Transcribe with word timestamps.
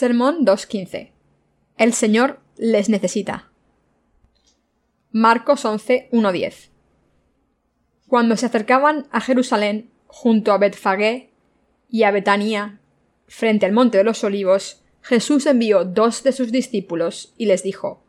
Sermón 0.00 0.46
2.15. 0.46 1.10
El 1.76 1.92
Señor 1.92 2.38
les 2.56 2.88
necesita. 2.88 3.50
Marcos 5.10 5.64
11.1.10. 5.64 6.68
Cuando 8.06 8.36
se 8.36 8.46
acercaban 8.46 9.08
a 9.10 9.20
Jerusalén, 9.20 9.90
junto 10.06 10.52
a 10.52 10.58
Betfagé 10.58 11.32
y 11.90 12.04
a 12.04 12.12
Betania, 12.12 12.78
frente 13.26 13.66
al 13.66 13.72
monte 13.72 13.98
de 13.98 14.04
los 14.04 14.22
olivos, 14.22 14.84
Jesús 15.02 15.46
envió 15.46 15.84
dos 15.84 16.22
de 16.22 16.30
sus 16.30 16.52
discípulos 16.52 17.34
y 17.36 17.46
les 17.46 17.64
dijo 17.64 18.04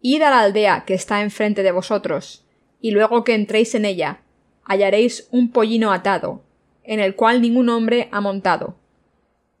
Id 0.00 0.22
a 0.22 0.30
la 0.30 0.40
aldea 0.40 0.84
que 0.86 0.94
está 0.94 1.20
enfrente 1.20 1.62
de 1.62 1.72
vosotros, 1.72 2.46
y 2.80 2.92
luego 2.92 3.22
que 3.22 3.34
entréis 3.34 3.74
en 3.74 3.84
ella, 3.84 4.22
hallaréis 4.64 5.28
un 5.30 5.52
pollino 5.52 5.92
atado, 5.92 6.42
en 6.84 7.00
el 7.00 7.16
cual 7.16 7.42
ningún 7.42 7.68
hombre 7.68 8.08
ha 8.12 8.22
montado 8.22 8.80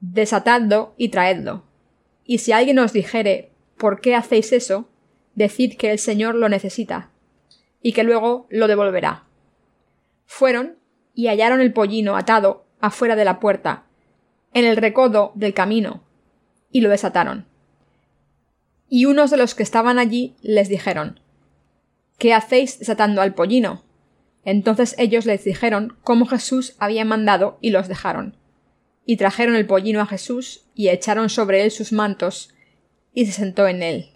desatadlo 0.02 0.94
y 0.98 1.08
traedlo. 1.08 1.62
Y 2.24 2.38
si 2.38 2.52
alguien 2.52 2.78
os 2.80 2.92
dijere 2.92 3.52
¿por 3.78 4.00
qué 4.00 4.14
hacéis 4.14 4.52
eso? 4.52 4.88
decid 5.34 5.78
que 5.78 5.90
el 5.90 5.98
Señor 5.98 6.34
lo 6.34 6.50
necesita, 6.50 7.10
y 7.80 7.94
que 7.94 8.02
luego 8.02 8.46
lo 8.50 8.68
devolverá. 8.68 9.24
Fueron 10.26 10.76
y 11.14 11.28
hallaron 11.28 11.62
el 11.62 11.72
pollino 11.72 12.16
atado 12.16 12.66
afuera 12.80 13.16
de 13.16 13.24
la 13.24 13.40
puerta, 13.40 13.84
en 14.52 14.66
el 14.66 14.76
recodo 14.76 15.32
del 15.34 15.54
camino, 15.54 16.02
y 16.70 16.82
lo 16.82 16.90
desataron. 16.90 17.46
Y 18.90 19.06
unos 19.06 19.30
de 19.30 19.38
los 19.38 19.54
que 19.54 19.62
estaban 19.62 19.98
allí 19.98 20.34
les 20.42 20.68
dijeron 20.68 21.20
¿Qué 22.18 22.34
hacéis 22.34 22.78
desatando 22.78 23.22
al 23.22 23.34
pollino? 23.34 23.84
Entonces 24.44 24.94
ellos 24.98 25.24
les 25.24 25.44
dijeron 25.44 25.96
cómo 26.02 26.26
Jesús 26.26 26.74
había 26.78 27.04
mandado 27.04 27.56
y 27.60 27.70
los 27.70 27.88
dejaron. 27.88 28.36
Y 29.04 29.16
trajeron 29.16 29.56
el 29.56 29.66
pollino 29.66 30.00
a 30.00 30.06
Jesús, 30.06 30.64
y 30.74 30.88
echaron 30.88 31.28
sobre 31.28 31.62
él 31.62 31.70
sus 31.70 31.92
mantos, 31.92 32.54
y 33.12 33.26
se 33.26 33.32
sentó 33.32 33.66
en 33.66 33.82
él. 33.82 34.10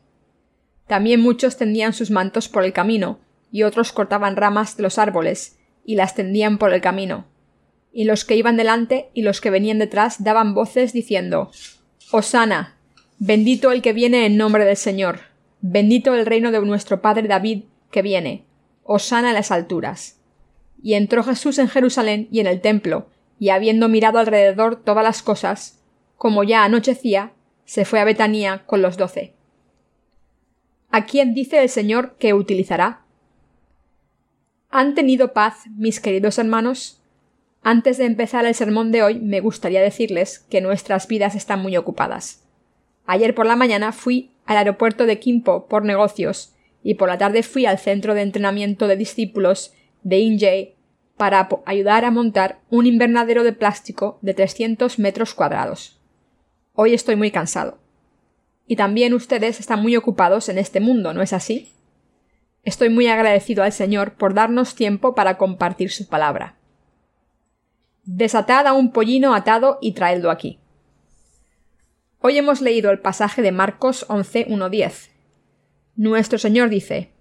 También 0.86 1.20
muchos 1.20 1.56
tendían 1.56 1.92
sus 1.92 2.10
mantos 2.10 2.48
por 2.48 2.64
el 2.64 2.72
camino, 2.72 3.18
y 3.50 3.64
otros 3.64 3.92
cortaban 3.92 4.36
ramas 4.36 4.76
de 4.76 4.82
los 4.82 4.98
árboles, 4.98 5.58
y 5.84 5.96
las 5.96 6.14
tendían 6.14 6.58
por 6.58 6.72
el 6.72 6.80
camino. 6.80 7.26
Y 7.92 8.04
los 8.04 8.24
que 8.24 8.36
iban 8.36 8.56
delante 8.56 9.08
y 9.14 9.22
los 9.22 9.40
que 9.40 9.50
venían 9.50 9.78
detrás 9.78 10.22
daban 10.22 10.52
voces 10.52 10.92
diciendo 10.92 11.50
Hosana, 12.10 12.76
bendito 13.18 13.72
el 13.72 13.82
que 13.82 13.92
viene 13.92 14.26
en 14.26 14.36
nombre 14.36 14.64
del 14.64 14.76
Señor, 14.76 15.20
bendito 15.60 16.14
el 16.14 16.26
reino 16.26 16.52
de 16.52 16.60
nuestro 16.60 17.00
padre 17.00 17.26
David 17.26 17.64
que 17.90 18.02
viene, 18.02 18.44
Hosana 18.82 19.28
en 19.28 19.34
las 19.34 19.50
alturas. 19.50 20.18
Y 20.82 20.94
entró 20.94 21.24
Jesús 21.24 21.58
en 21.58 21.68
Jerusalén 21.68 22.28
y 22.30 22.40
en 22.40 22.46
el 22.46 22.60
templo, 22.60 23.08
y 23.38 23.50
habiendo 23.50 23.88
mirado 23.88 24.18
alrededor 24.18 24.76
todas 24.76 25.04
las 25.04 25.22
cosas, 25.22 25.82
como 26.16 26.44
ya 26.44 26.64
anochecía, 26.64 27.32
se 27.64 27.84
fue 27.84 28.00
a 28.00 28.04
Betanía 28.04 28.64
con 28.66 28.82
los 28.82 28.96
doce. 28.96 29.34
¿A 30.90 31.04
quién 31.04 31.34
dice 31.34 31.60
el 31.62 31.68
Señor 31.68 32.16
que 32.18 32.32
utilizará? 32.32 33.02
¿Han 34.70 34.94
tenido 34.94 35.32
paz, 35.32 35.64
mis 35.76 36.00
queridos 36.00 36.38
hermanos? 36.38 37.02
Antes 37.62 37.98
de 37.98 38.04
empezar 38.04 38.46
el 38.46 38.54
sermón 38.54 38.92
de 38.92 39.02
hoy, 39.02 39.18
me 39.18 39.40
gustaría 39.40 39.80
decirles 39.80 40.38
que 40.38 40.60
nuestras 40.60 41.08
vidas 41.08 41.34
están 41.34 41.60
muy 41.60 41.76
ocupadas. 41.76 42.44
Ayer 43.06 43.34
por 43.34 43.46
la 43.46 43.56
mañana 43.56 43.92
fui 43.92 44.30
al 44.46 44.56
aeropuerto 44.56 45.04
de 45.04 45.18
Kimpo 45.18 45.66
por 45.66 45.84
negocios 45.84 46.54
y 46.82 46.94
por 46.94 47.08
la 47.08 47.18
tarde 47.18 47.42
fui 47.42 47.66
al 47.66 47.78
centro 47.78 48.14
de 48.14 48.22
entrenamiento 48.22 48.86
de 48.86 48.96
discípulos 48.96 49.74
de 50.02 50.18
Injay 50.18 50.75
para 51.16 51.48
ayudar 51.64 52.04
a 52.04 52.10
montar 52.10 52.60
un 52.70 52.86
invernadero 52.86 53.42
de 53.42 53.52
plástico 53.52 54.18
de 54.22 54.34
300 54.34 54.98
metros 54.98 55.34
cuadrados. 55.34 55.98
Hoy 56.74 56.94
estoy 56.94 57.16
muy 57.16 57.30
cansado. 57.30 57.78
Y 58.66 58.76
también 58.76 59.14
ustedes 59.14 59.60
están 59.60 59.80
muy 59.80 59.96
ocupados 59.96 60.48
en 60.48 60.58
este 60.58 60.80
mundo, 60.80 61.14
¿no 61.14 61.22
es 61.22 61.32
así? 61.32 61.72
Estoy 62.64 62.88
muy 62.88 63.06
agradecido 63.06 63.62
al 63.62 63.72
Señor 63.72 64.14
por 64.14 64.34
darnos 64.34 64.74
tiempo 64.74 65.14
para 65.14 65.38
compartir 65.38 65.90
su 65.90 66.08
palabra. 66.08 66.56
Desatad 68.04 68.66
a 68.66 68.72
un 68.72 68.92
pollino 68.92 69.34
atado 69.34 69.78
y 69.80 69.92
traedlo 69.92 70.30
aquí. 70.30 70.58
Hoy 72.20 72.38
hemos 72.38 72.60
leído 72.60 72.90
el 72.90 72.98
pasaje 72.98 73.40
de 73.40 73.52
Marcos 73.52 74.04
11, 74.08 74.48
Nuestro 75.94 76.38
Señor 76.38 76.68
dice 76.68 77.12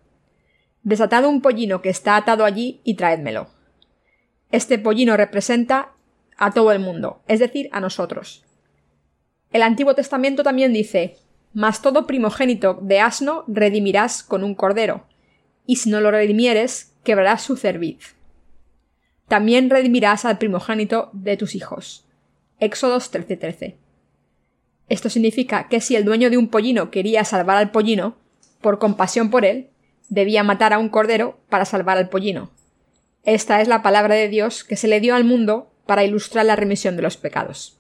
Desatad 0.82 1.26
un 1.26 1.42
pollino 1.42 1.82
que 1.82 1.90
está 1.90 2.18
atado 2.18 2.44
allí 2.44 2.82
y 2.84 2.96
traédmelo. 2.96 3.55
Este 4.56 4.80
pollino 4.80 5.18
representa 5.18 5.92
a 6.38 6.54
todo 6.54 6.72
el 6.72 6.80
mundo, 6.80 7.22
es 7.28 7.40
decir, 7.40 7.68
a 7.74 7.82
nosotros. 7.82 8.46
El 9.52 9.62
Antiguo 9.62 9.96
Testamento 9.96 10.44
también 10.44 10.72
dice 10.72 11.18
Mas 11.54 11.82
todo 11.82 12.08
primogénito 12.08 12.80
de 12.82 13.02
asno 13.02 13.44
redimirás 13.50 14.24
con 14.24 14.46
un 14.46 14.56
cordero, 14.56 15.08
y 15.66 15.76
si 15.76 15.90
no 15.90 16.00
lo 16.00 16.10
redimieres, 16.10 16.94
quebrarás 17.04 17.42
su 17.42 17.58
cerviz. 17.58 18.16
También 19.28 19.70
redimirás 19.70 20.24
al 20.24 20.38
primogénito 20.38 21.10
de 21.12 21.36
tus 21.36 21.54
hijos. 21.54 22.08
Éxodos 22.62 23.12
13:13. 23.12 23.76
Esto 24.88 25.10
significa 25.10 25.68
que 25.68 25.82
si 25.82 25.98
el 25.98 26.06
dueño 26.06 26.30
de 26.30 26.38
un 26.38 26.48
pollino 26.48 26.92
quería 26.92 27.26
salvar 27.26 27.58
al 27.58 27.72
pollino, 27.72 28.16
por 28.62 28.80
compasión 28.80 29.30
por 29.30 29.44
él, 29.44 29.68
debía 30.08 30.44
matar 30.44 30.72
a 30.72 30.80
un 30.80 30.88
cordero 30.88 31.42
para 31.50 31.66
salvar 31.66 31.98
al 31.98 32.08
pollino. 32.08 32.55
Esta 33.26 33.60
es 33.60 33.68
la 33.68 33.82
palabra 33.82 34.14
de 34.14 34.30
Dios 34.30 34.64
que 34.64 34.76
se 34.76 34.88
le 34.88 35.00
dio 35.00 35.16
al 35.16 35.24
mundo 35.24 35.72
para 35.88 36.04
ilustrar 36.04 36.46
la 36.46 36.56
remisión 36.56 36.96
de 36.96 37.02
los 37.02 37.18
pecados. 37.18 37.80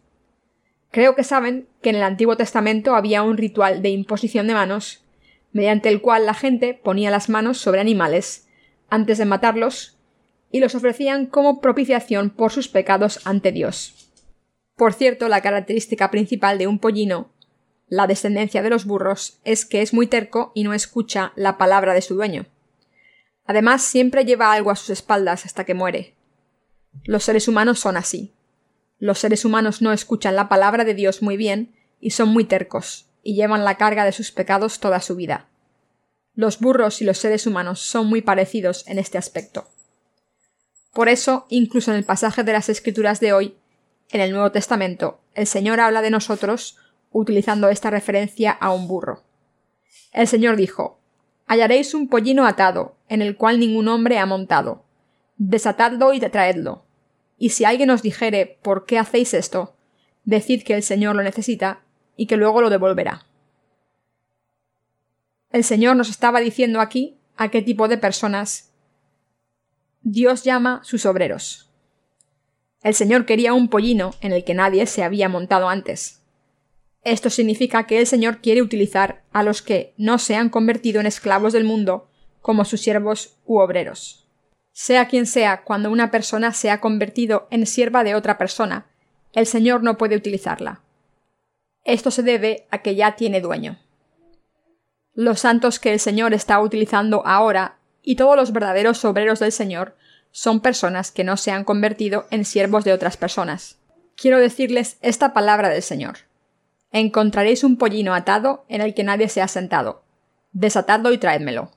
Creo 0.89 1.16
que 1.16 1.23
saben 1.23 1.67
que 1.83 1.91
en 1.91 1.97
el 1.97 2.03
Antiguo 2.03 2.35
Testamento 2.35 2.95
había 2.95 3.22
un 3.22 3.38
ritual 3.38 3.83
de 3.83 3.89
imposición 3.89 4.47
de 4.47 4.56
manos, 4.56 5.03
mediante 5.51 5.89
el 5.89 6.01
cual 6.01 6.25
la 6.25 6.33
gente 6.33 6.73
ponía 6.73 7.11
las 7.11 7.29
manos 7.29 7.59
sobre 7.59 7.79
animales 7.79 8.47
antes 8.89 9.19
de 9.19 9.25
matarlos 9.25 10.00
y 10.51 10.61
los 10.61 10.73
ofrecían 10.73 11.28
como 11.28 11.62
propiciación 11.62 12.31
por 12.31 12.51
sus 12.51 12.67
pecados 12.67 13.22
ante 13.25 13.51
Dios. 13.51 14.12
Por 14.75 14.94
cierto, 14.94 15.29
la 15.29 15.41
característica 15.41 16.09
principal 16.09 16.57
de 16.57 16.66
un 16.66 16.79
pollino, 16.79 17.29
la 17.88 18.07
descendencia 18.07 18.63
de 18.63 18.72
los 18.72 18.85
burros, 18.85 19.39
es 19.44 19.66
que 19.66 19.83
es 19.83 19.94
muy 19.94 20.07
terco 20.07 20.51
y 20.56 20.63
no 20.63 20.73
escucha 20.73 21.33
la 21.35 21.57
palabra 21.59 21.94
de 21.94 22.01
su 22.01 22.16
dueño. 22.16 22.47
Además, 23.45 23.83
siempre 23.83 24.25
lleva 24.25 24.51
algo 24.51 24.72
a 24.72 24.75
sus 24.75 24.89
espaldas 24.89 25.45
hasta 25.45 25.63
que 25.63 25.73
muere. 25.73 26.16
Los 27.03 27.23
seres 27.23 27.47
humanos 27.47 27.79
son 27.79 27.97
así. 27.97 28.33
Los 28.97 29.19
seres 29.19 29.45
humanos 29.45 29.81
no 29.81 29.91
escuchan 29.91 30.35
la 30.35 30.50
palabra 30.50 30.83
de 30.83 30.94
Dios 30.94 31.22
muy 31.22 31.38
bien 31.38 31.75
y 32.00 32.11
son 32.11 32.29
muy 32.29 32.45
tercos, 32.45 33.07
y 33.23 33.35
llevan 33.35 33.66
la 33.66 33.75
carga 33.75 34.06
de 34.06 34.11
sus 34.11 34.31
pecados 34.31 34.79
toda 34.79 35.01
su 35.01 35.16
vida. 35.16 35.47
Los 36.33 36.59
burros 36.59 37.01
y 37.01 37.06
los 37.06 37.17
seres 37.17 37.47
humanos 37.47 37.79
son 37.79 38.07
muy 38.07 38.22
parecidos 38.22 38.88
en 38.88 39.00
este 39.00 39.17
aspecto. 39.17 39.69
Por 40.94 41.09
eso, 41.09 41.45
incluso 41.50 41.91
en 41.91 41.97
el 41.97 42.03
pasaje 42.03 42.44
de 42.44 42.53
las 42.53 42.69
Escrituras 42.69 43.19
de 43.19 43.33
hoy, 43.33 43.57
en 44.09 44.22
el 44.22 44.31
Nuevo 44.31 44.51
Testamento, 44.51 45.19
el 45.33 45.47
Señor 45.47 45.79
habla 45.79 46.01
de 46.01 46.09
nosotros 46.09 46.77
utilizando 47.12 47.69
esta 47.69 47.89
referencia 47.89 48.51
a 48.51 48.72
un 48.72 48.88
burro. 48.88 49.23
El 50.12 50.27
Señor 50.27 50.56
dijo 50.56 51.00
hallaréis 51.45 51.94
un 51.94 52.07
pollino 52.07 52.45
atado, 52.45 52.95
en 53.07 53.22
el 53.22 53.38
cual 53.38 53.59
ningún 53.59 53.88
hombre 53.88 54.17
ha 54.17 54.25
montado. 54.25 54.83
Desatadlo 55.38 56.13
y 56.13 56.19
traedlo. 56.19 56.85
Y 57.38 57.50
si 57.50 57.66
alguien 57.66 57.89
os 57.89 58.01
dijere 58.01 58.59
¿por 58.61 58.85
qué 58.85 58.97
hacéis 58.97 59.33
esto? 59.33 59.75
decid 60.23 60.63
que 60.63 60.73
el 60.73 60.83
Señor 60.83 61.16
lo 61.16 61.23
necesita 61.23 61.81
y 62.17 62.25
que 62.28 62.38
luego 62.38 62.61
lo 62.61 62.69
devolverá. 62.69 63.25
El 65.51 65.63
Señor 65.63 65.95
nos 65.95 66.09
estaba 66.09 66.39
diciendo 66.39 66.81
aquí 66.81 67.17
a 67.38 67.50
qué 67.50 67.62
tipo 67.62 67.88
de 67.88 67.97
personas 67.97 68.71
Dios 70.01 70.44
llama 70.44 70.81
sus 70.83 71.06
obreros. 71.06 71.69
El 72.81 72.94
Señor 72.94 73.25
quería 73.25 73.53
un 73.53 73.69
pollino 73.69 74.13
en 74.21 74.31
el 74.31 74.44
que 74.44 74.53
nadie 74.53 74.86
se 74.86 75.03
había 75.03 75.30
montado 75.30 75.69
antes. 75.69 76.21
Esto 77.06 77.30
significa 77.30 77.86
que 77.86 78.00
el 78.00 78.07
Señor 78.07 78.40
quiere 78.42 78.63
utilizar 78.63 79.22
a 79.31 79.44
los 79.44 79.62
que 79.62 79.94
no 79.96 80.18
se 80.18 80.36
han 80.36 80.50
convertido 80.50 81.00
en 81.00 81.06
esclavos 81.06 81.54
del 81.54 81.63
mundo 81.63 82.10
como 82.42 82.66
sus 82.66 82.81
siervos 82.81 83.38
u 83.46 83.60
obreros. 83.60 84.28
Sea 84.72 85.07
quien 85.07 85.28
sea, 85.28 85.63
cuando 85.63 85.92
una 85.92 86.10
persona 86.10 86.52
se 86.52 86.72
ha 86.72 86.81
convertido 86.81 87.48
en 87.52 87.68
sierva 87.68 88.04
de 88.04 88.16
otra 88.16 88.40
persona, 88.40 88.88
el 89.34 89.46
Señor 89.46 89.84
no 89.84 90.00
puede 90.00 90.16
utilizarla. 90.16 90.81
Esto 91.84 92.10
se 92.10 92.24
debe 92.24 92.66
a 92.72 92.80
que 92.80 92.96
ya 92.96 93.16
tiene 93.16 93.40
dueño. 93.40 93.78
Los 95.13 95.42
santos 95.42 95.80
que 95.80 95.94
el 95.94 96.00
Señor 96.00 96.34
está 96.34 96.60
utilizando 96.60 97.22
ahora 97.28 97.78
y 98.01 98.16
todos 98.16 98.36
los 98.36 98.51
verdaderos 98.51 99.06
obreros 99.06 99.40
del 99.40 99.51
Señor 99.51 99.96
son 100.31 100.60
personas 100.60 101.12
que 101.12 101.24
no 101.24 101.38
se 101.38 101.51
han 101.51 101.66
convertido 101.66 102.25
en 102.31 102.46
siervos 102.46 102.84
de 102.84 102.94
otras 102.94 103.16
personas. 103.16 103.78
Quiero 104.16 104.40
decirles 104.40 104.98
esta 105.01 105.34
palabra 105.34 105.69
del 105.69 105.84
Señor 105.84 106.18
encontraréis 107.00 107.63
un 107.63 107.77
pollino 107.77 108.13
atado 108.13 108.65
en 108.69 108.81
el 108.81 108.94
que 108.94 109.03
nadie 109.03 109.30
se 109.30 109.42
ha 109.42 109.47
sentado. 109.47 110.03
Desatadlo 110.51 111.12
y 111.12 111.18
traédmelo. 111.18 111.71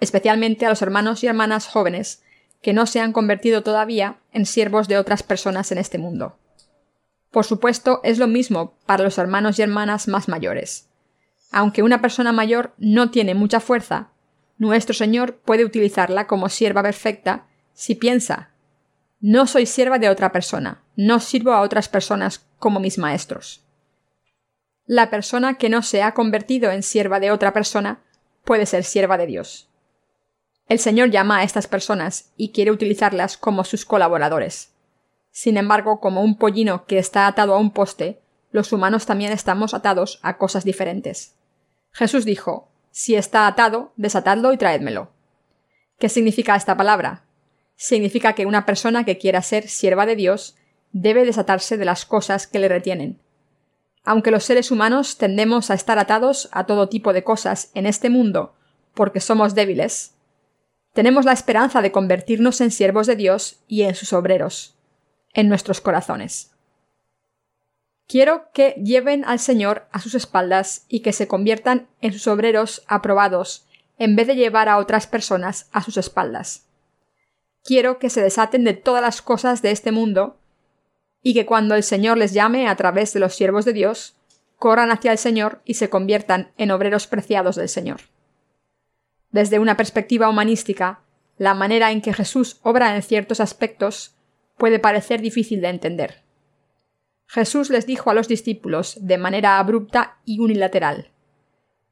Especialmente 0.00 0.66
a 0.66 0.68
los 0.68 0.82
hermanos 0.82 1.22
y 1.22 1.26
hermanas 1.26 1.66
jóvenes 1.66 2.22
que 2.62 2.72
no 2.72 2.86
se 2.86 3.00
han 3.00 3.12
convertido 3.12 3.62
todavía 3.62 4.18
en 4.32 4.46
siervos 4.46 4.86
de 4.88 4.98
otras 4.98 5.22
personas 5.22 5.72
en 5.72 5.78
este 5.78 5.98
mundo. 5.98 6.38
Por 7.30 7.44
supuesto, 7.44 8.00
es 8.04 8.18
lo 8.18 8.26
mismo 8.26 8.74
para 8.86 9.04
los 9.04 9.18
hermanos 9.18 9.58
y 9.58 9.62
hermanas 9.62 10.08
más 10.08 10.28
mayores. 10.28 10.88
Aunque 11.52 11.82
una 11.82 12.00
persona 12.00 12.32
mayor 12.32 12.74
no 12.78 13.10
tiene 13.10 13.34
mucha 13.34 13.60
fuerza, 13.60 14.10
nuestro 14.58 14.94
Señor 14.94 15.36
puede 15.38 15.64
utilizarla 15.64 16.26
como 16.26 16.48
sierva 16.48 16.82
perfecta 16.82 17.46
si 17.72 17.94
piensa 17.94 18.50
no 19.22 19.46
soy 19.46 19.66
sierva 19.66 19.98
de 19.98 20.08
otra 20.08 20.32
persona, 20.32 20.82
no 20.96 21.20
sirvo 21.20 21.52
a 21.52 21.60
otras 21.60 21.90
personas 21.90 22.46
como 22.58 22.80
mis 22.80 22.96
maestros. 22.96 23.62
La 24.92 25.08
persona 25.08 25.54
que 25.54 25.68
no 25.68 25.82
se 25.82 26.02
ha 26.02 26.14
convertido 26.14 26.72
en 26.72 26.82
sierva 26.82 27.20
de 27.20 27.30
otra 27.30 27.52
persona 27.52 28.02
puede 28.44 28.66
ser 28.66 28.82
sierva 28.82 29.18
de 29.18 29.26
Dios. 29.26 29.68
El 30.66 30.80
Señor 30.80 31.10
llama 31.10 31.38
a 31.38 31.42
estas 31.44 31.68
personas 31.68 32.32
y 32.36 32.50
quiere 32.50 32.72
utilizarlas 32.72 33.36
como 33.36 33.62
sus 33.62 33.84
colaboradores. 33.84 34.72
Sin 35.30 35.58
embargo, 35.58 36.00
como 36.00 36.22
un 36.22 36.36
pollino 36.36 36.86
que 36.86 36.98
está 36.98 37.28
atado 37.28 37.54
a 37.54 37.58
un 37.58 37.70
poste, 37.70 38.20
los 38.50 38.72
humanos 38.72 39.06
también 39.06 39.30
estamos 39.30 39.74
atados 39.74 40.18
a 40.22 40.38
cosas 40.38 40.64
diferentes. 40.64 41.36
Jesús 41.92 42.24
dijo 42.24 42.72
Si 42.90 43.14
está 43.14 43.46
atado, 43.46 43.92
desatadlo 43.94 44.52
y 44.52 44.56
traédmelo. 44.56 45.12
¿Qué 46.00 46.08
significa 46.08 46.56
esta 46.56 46.76
palabra? 46.76 47.22
Significa 47.76 48.32
que 48.32 48.44
una 48.44 48.66
persona 48.66 49.04
que 49.04 49.18
quiera 49.18 49.40
ser 49.42 49.68
sierva 49.68 50.04
de 50.04 50.16
Dios 50.16 50.56
debe 50.90 51.24
desatarse 51.24 51.76
de 51.76 51.84
las 51.84 52.04
cosas 52.04 52.48
que 52.48 52.58
le 52.58 52.66
retienen. 52.66 53.20
Aunque 54.10 54.32
los 54.32 54.42
seres 54.42 54.72
humanos 54.72 55.18
tendemos 55.18 55.70
a 55.70 55.74
estar 55.74 56.00
atados 56.00 56.48
a 56.50 56.66
todo 56.66 56.88
tipo 56.88 57.12
de 57.12 57.22
cosas 57.22 57.70
en 57.74 57.86
este 57.86 58.10
mundo 58.10 58.56
porque 58.92 59.20
somos 59.20 59.54
débiles, 59.54 60.16
tenemos 60.92 61.24
la 61.24 61.32
esperanza 61.32 61.80
de 61.80 61.92
convertirnos 61.92 62.60
en 62.60 62.72
siervos 62.72 63.06
de 63.06 63.14
Dios 63.14 63.60
y 63.68 63.82
en 63.82 63.94
sus 63.94 64.12
obreros, 64.12 64.74
en 65.32 65.48
nuestros 65.48 65.80
corazones. 65.80 66.50
Quiero 68.08 68.50
que 68.52 68.70
lleven 68.84 69.24
al 69.24 69.38
Señor 69.38 69.86
a 69.92 70.00
sus 70.00 70.16
espaldas 70.16 70.86
y 70.88 71.02
que 71.02 71.12
se 71.12 71.28
conviertan 71.28 71.86
en 72.00 72.12
sus 72.12 72.26
obreros 72.26 72.82
aprobados, 72.88 73.68
en 73.96 74.16
vez 74.16 74.26
de 74.26 74.34
llevar 74.34 74.68
a 74.68 74.78
otras 74.78 75.06
personas 75.06 75.68
a 75.70 75.84
sus 75.84 75.96
espaldas. 75.96 76.66
Quiero 77.62 78.00
que 78.00 78.10
se 78.10 78.22
desaten 78.22 78.64
de 78.64 78.74
todas 78.74 79.02
las 79.02 79.22
cosas 79.22 79.62
de 79.62 79.70
este 79.70 79.92
mundo 79.92 80.39
y 81.22 81.34
que 81.34 81.46
cuando 81.46 81.74
el 81.74 81.82
Señor 81.82 82.18
les 82.18 82.32
llame 82.32 82.68
a 82.68 82.76
través 82.76 83.12
de 83.12 83.20
los 83.20 83.34
siervos 83.34 83.64
de 83.64 83.72
Dios, 83.72 84.16
corran 84.56 84.90
hacia 84.90 85.12
el 85.12 85.18
Señor 85.18 85.62
y 85.64 85.74
se 85.74 85.90
conviertan 85.90 86.52
en 86.56 86.70
obreros 86.70 87.06
preciados 87.06 87.56
del 87.56 87.68
Señor. 87.68 88.00
Desde 89.30 89.58
una 89.58 89.76
perspectiva 89.76 90.28
humanística, 90.28 91.00
la 91.36 91.54
manera 91.54 91.92
en 91.92 92.02
que 92.02 92.12
Jesús 92.12 92.58
obra 92.62 92.94
en 92.94 93.02
ciertos 93.02 93.40
aspectos 93.40 94.16
puede 94.58 94.78
parecer 94.78 95.20
difícil 95.20 95.60
de 95.60 95.68
entender. 95.68 96.22
Jesús 97.26 97.70
les 97.70 97.86
dijo 97.86 98.10
a 98.10 98.14
los 98.14 98.28
discípulos 98.28 98.98
de 99.00 99.16
manera 99.16 99.58
abrupta 99.58 100.18
y 100.24 100.40
unilateral 100.40 101.10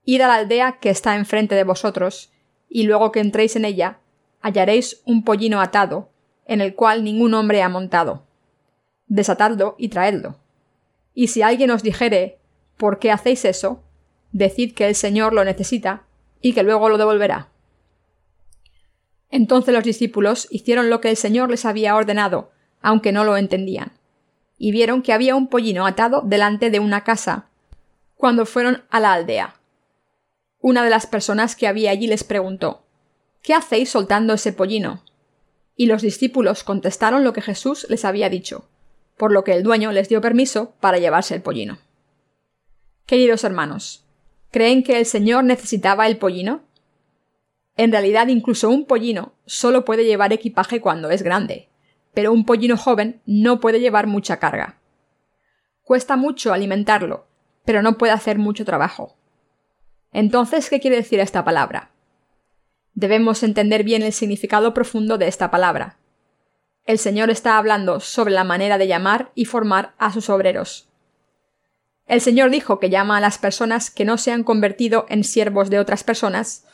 Id 0.04 0.22
a 0.22 0.28
la 0.28 0.34
aldea 0.34 0.78
que 0.80 0.90
está 0.90 1.16
enfrente 1.16 1.54
de 1.54 1.64
vosotros, 1.64 2.32
y 2.68 2.84
luego 2.84 3.12
que 3.12 3.20
entréis 3.20 3.56
en 3.56 3.64
ella, 3.64 3.98
hallaréis 4.40 5.02
un 5.04 5.22
pollino 5.22 5.60
atado, 5.60 6.10
en 6.46 6.60
el 6.60 6.74
cual 6.74 7.04
ningún 7.04 7.34
hombre 7.34 7.62
ha 7.62 7.68
montado 7.68 8.27
desatadlo 9.08 9.74
y 9.78 9.88
traedlo. 9.88 10.36
Y 11.14 11.28
si 11.28 11.42
alguien 11.42 11.70
os 11.70 11.82
dijere 11.82 12.38
¿por 12.76 12.98
qué 12.98 13.10
hacéis 13.10 13.44
eso? 13.44 13.82
decid 14.30 14.74
que 14.74 14.86
el 14.86 14.94
Señor 14.94 15.32
lo 15.32 15.44
necesita 15.44 16.04
y 16.40 16.52
que 16.52 16.62
luego 16.62 16.88
lo 16.88 16.98
devolverá. 16.98 17.48
Entonces 19.30 19.74
los 19.74 19.84
discípulos 19.84 20.46
hicieron 20.50 20.90
lo 20.90 21.00
que 21.00 21.10
el 21.10 21.16
Señor 21.16 21.50
les 21.50 21.64
había 21.64 21.96
ordenado, 21.96 22.50
aunque 22.80 23.12
no 23.12 23.24
lo 23.24 23.36
entendían, 23.36 23.92
y 24.56 24.70
vieron 24.70 25.02
que 25.02 25.12
había 25.12 25.34
un 25.34 25.48
pollino 25.48 25.86
atado 25.86 26.22
delante 26.24 26.70
de 26.70 26.78
una 26.78 27.04
casa, 27.04 27.48
cuando 28.16 28.46
fueron 28.46 28.84
a 28.90 29.00
la 29.00 29.12
aldea. 29.12 29.56
Una 30.60 30.84
de 30.84 30.90
las 30.90 31.06
personas 31.06 31.56
que 31.56 31.66
había 31.66 31.90
allí 31.90 32.06
les 32.06 32.24
preguntó 32.24 32.84
¿Qué 33.42 33.54
hacéis 33.54 33.90
soltando 33.90 34.34
ese 34.34 34.52
pollino? 34.52 35.04
Y 35.76 35.86
los 35.86 36.02
discípulos 36.02 36.64
contestaron 36.64 37.22
lo 37.24 37.32
que 37.32 37.40
Jesús 37.40 37.86
les 37.88 38.04
había 38.04 38.28
dicho 38.28 38.68
por 39.18 39.32
lo 39.32 39.44
que 39.44 39.52
el 39.52 39.62
dueño 39.62 39.92
les 39.92 40.08
dio 40.08 40.20
permiso 40.20 40.74
para 40.80 40.98
llevarse 40.98 41.34
el 41.34 41.42
pollino. 41.42 41.78
Queridos 43.04 43.44
hermanos, 43.44 44.04
¿creen 44.50 44.82
que 44.82 44.98
el 44.98 45.06
Señor 45.06 45.44
necesitaba 45.44 46.06
el 46.06 46.18
pollino? 46.18 46.62
En 47.76 47.92
realidad 47.92 48.28
incluso 48.28 48.70
un 48.70 48.86
pollino 48.86 49.34
solo 49.44 49.84
puede 49.84 50.04
llevar 50.04 50.32
equipaje 50.32 50.80
cuando 50.80 51.10
es 51.10 51.22
grande, 51.22 51.68
pero 52.14 52.32
un 52.32 52.44
pollino 52.44 52.76
joven 52.76 53.20
no 53.26 53.60
puede 53.60 53.80
llevar 53.80 54.06
mucha 54.06 54.38
carga. 54.38 54.78
Cuesta 55.82 56.16
mucho 56.16 56.52
alimentarlo, 56.52 57.26
pero 57.64 57.82
no 57.82 57.98
puede 57.98 58.12
hacer 58.12 58.38
mucho 58.38 58.64
trabajo. 58.64 59.16
Entonces, 60.12 60.70
¿qué 60.70 60.80
quiere 60.80 60.96
decir 60.96 61.20
esta 61.20 61.44
palabra? 61.44 61.90
Debemos 62.94 63.42
entender 63.42 63.84
bien 63.84 64.02
el 64.02 64.12
significado 64.12 64.74
profundo 64.74 65.18
de 65.18 65.28
esta 65.28 65.50
palabra 65.50 65.97
el 66.88 66.98
Señor 66.98 67.28
está 67.28 67.58
hablando 67.58 68.00
sobre 68.00 68.32
la 68.32 68.44
manera 68.44 68.78
de 68.78 68.88
llamar 68.88 69.30
y 69.34 69.44
formar 69.44 69.92
a 69.98 70.10
sus 70.10 70.30
obreros. 70.30 70.88
El 72.06 72.22
Señor 72.22 72.50
dijo 72.50 72.80
que 72.80 72.88
llama 72.88 73.18
a 73.18 73.20
las 73.20 73.36
personas 73.36 73.90
que 73.90 74.06
no 74.06 74.16
se 74.16 74.32
han 74.32 74.42
convertido 74.42 75.04
en 75.10 75.22
siervos 75.22 75.68
de 75.68 75.80
otras 75.80 76.02
personas 76.02 76.64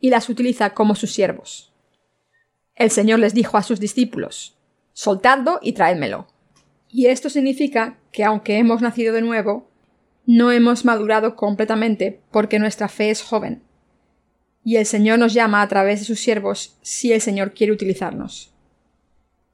y 0.00 0.10
las 0.10 0.28
utiliza 0.28 0.70
como 0.70 0.96
sus 0.96 1.12
siervos. 1.12 1.72
El 2.74 2.90
Señor 2.90 3.20
les 3.20 3.32
dijo 3.32 3.58
a 3.58 3.62
sus 3.62 3.78
discípulos, 3.78 4.56
soltadlo 4.92 5.60
y 5.62 5.74
traédmelo. 5.74 6.26
Y 6.88 7.06
esto 7.06 7.30
significa 7.30 7.96
que 8.10 8.24
aunque 8.24 8.58
hemos 8.58 8.82
nacido 8.82 9.14
de 9.14 9.22
nuevo, 9.22 9.70
no 10.26 10.50
hemos 10.50 10.84
madurado 10.84 11.36
completamente 11.36 12.20
porque 12.32 12.58
nuestra 12.58 12.88
fe 12.88 13.10
es 13.10 13.22
joven. 13.22 13.62
Y 14.64 14.78
el 14.78 14.86
Señor 14.86 15.20
nos 15.20 15.32
llama 15.32 15.62
a 15.62 15.68
través 15.68 16.00
de 16.00 16.06
sus 16.06 16.18
siervos 16.18 16.76
si 16.82 17.12
el 17.12 17.20
Señor 17.20 17.54
quiere 17.54 17.72
utilizarnos. 17.72 18.50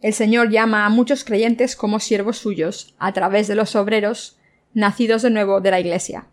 El 0.07 0.15
Señor 0.15 0.51
llama 0.51 0.87
a 0.87 0.89
muchos 0.89 1.25
creyentes 1.25 1.75
como 1.75 1.99
siervos 1.99 2.39
suyos 2.39 2.95
a 2.97 3.13
través 3.13 3.49
de 3.49 3.57
los 3.57 3.75
obreros 3.75 4.39
nacidos 4.73 5.23
de 5.23 5.31
nuevo 5.31 5.61
de 5.61 5.73
la 5.73 5.81
Iglesia. 5.81 6.29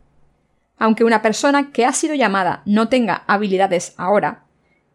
Aunque 0.77 1.03
una 1.03 1.23
persona 1.23 1.71
que 1.71 1.83
ha 1.83 1.91
sido 1.91 2.13
llamada 2.13 2.61
no 2.67 2.87
tenga 2.87 3.23
habilidades 3.25 3.95
ahora, 3.97 4.43